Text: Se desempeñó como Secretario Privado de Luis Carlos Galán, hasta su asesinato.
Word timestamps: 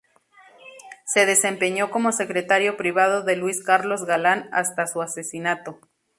Se 1.05 1.27
desempeñó 1.27 1.91
como 1.91 2.11
Secretario 2.11 2.75
Privado 2.75 3.21
de 3.21 3.35
Luis 3.35 3.63
Carlos 3.63 4.03
Galán, 4.05 4.49
hasta 4.51 4.87
su 4.87 5.03
asesinato. 5.03 5.77